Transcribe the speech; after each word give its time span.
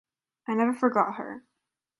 I 0.47 0.55
never 0.55 0.73
forgot 0.73 1.17
her. 1.17 1.43